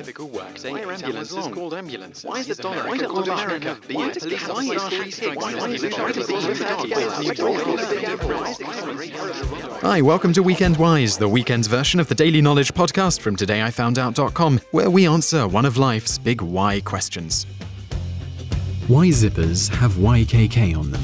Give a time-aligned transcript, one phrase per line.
[0.00, 2.24] typical workday Why are ambulances called ambulances?
[2.24, 3.76] Why is the dollar Why called America?
[3.92, 5.44] Why does police Why are three strikes
[9.82, 14.60] Hi, welcome to Weekend Wise, the weekend's version of the daily knowledge podcast from todayifoundout.com,
[14.70, 17.44] where we answer one of life's big why questions.
[18.88, 21.02] Why zippers have YKK on them?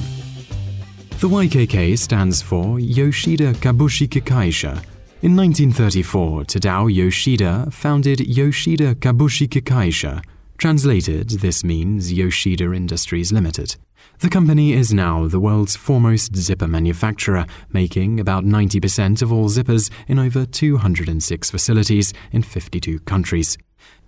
[1.21, 4.83] The YKK stands for Yoshida Kabushiki Kaisha.
[5.27, 10.23] In 1934, Tadao Yoshida founded Yoshida Kabushiki Kaisha.
[10.57, 13.75] Translated, this means Yoshida Industries Limited.
[14.21, 19.91] The company is now the world's foremost zipper manufacturer, making about 90% of all zippers
[20.07, 23.59] in over 206 facilities in 52 countries.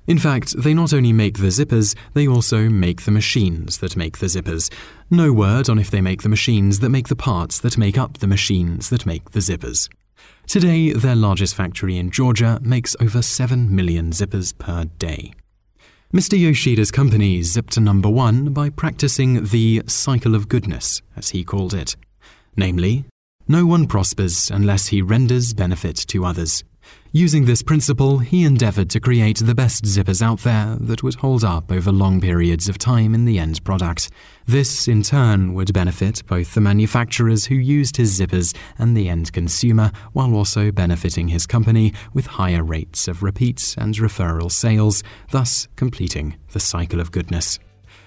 [0.06, 4.18] In fact, they not only make the zippers, they also make the machines that make
[4.18, 4.72] the zippers.
[5.10, 8.18] No word on if they make the machines that make the parts that make up
[8.18, 9.88] the machines that make the zippers.
[10.46, 15.32] Today, their largest factory in Georgia makes over 7 million zippers per day.
[16.12, 16.38] Mr.
[16.38, 21.74] Yoshida's company zipped to number one by practicing the cycle of goodness, as he called
[21.74, 21.96] it.
[22.56, 23.04] Namely,
[23.46, 26.64] no one prospers unless he renders benefit to others.
[27.12, 31.42] Using this principle, he endeavored to create the best zippers out there that would hold
[31.42, 34.10] up over long periods of time in the end product.
[34.46, 39.32] This, in turn, would benefit both the manufacturers who used his zippers and the end
[39.32, 45.66] consumer, while also benefiting his company with higher rates of repeat and referral sales, thus
[45.76, 47.58] completing the cycle of goodness.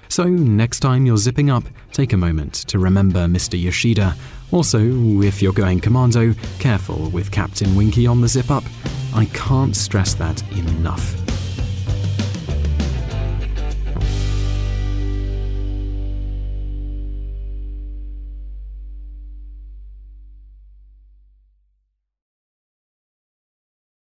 [0.09, 3.59] So, next time you're zipping up, take a moment to remember Mr.
[3.59, 4.15] Yoshida.
[4.52, 4.80] Also,
[5.21, 8.63] if you're going commando, careful with Captain Winky on the zip up.
[9.13, 11.30] I can't stress that enough.